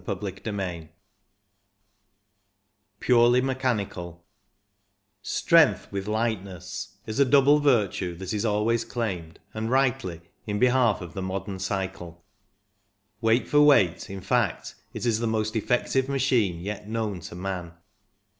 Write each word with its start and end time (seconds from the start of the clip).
CHAPTER 0.03 0.33
XVII 0.43 0.89
PURELY 3.01 3.41
MECHANICAL" 3.41 4.25
Strength 5.37 5.91
with 5.91 6.07
lightness" 6.07 6.91
is 7.05 7.19
a 7.19 7.23
double 7.23 7.59
virtue 7.59 8.15
that 8.15 8.33
is 8.33 8.43
always 8.43 8.83
claimed— 8.83 9.39
and 9.53 9.69
rightly— 9.69 10.21
in 10.47 10.57
behalf 10.57 11.01
of 11.01 11.13
the 11.13 11.21
modern 11.21 11.59
cycle; 11.59 12.25
weight 13.21 13.47
for 13.47 13.61
weight, 13.61 14.09
in 14.09 14.21
fact, 14.21 14.73
it 14.91 15.05
is 15.05 15.19
the 15.19 15.27
most 15.27 15.55
effective 15.55 16.09
machine 16.09 16.59
yet 16.59 16.89
known 16.89 17.19
to 17.19 17.35
man. 17.35 17.73